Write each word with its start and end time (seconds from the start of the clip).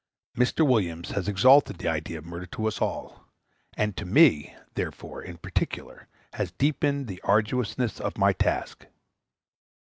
Mr. 0.35 0.67
Williams 0.67 1.11
has 1.11 1.27
exalted 1.27 1.77
the 1.77 1.87
ideal 1.87 2.17
of 2.17 2.25
murder 2.25 2.47
to 2.47 2.67
all 2.79 3.05
of 3.05 3.11
us; 3.13 3.19
and 3.77 3.95
to 3.95 4.03
me, 4.03 4.55
therefore, 4.73 5.21
in 5.21 5.37
particular, 5.37 6.07
has 6.33 6.53
deepened 6.53 7.05
the 7.05 7.21
arduousness 7.21 7.99
of 8.01 8.17
my 8.17 8.33
task. 8.33 8.87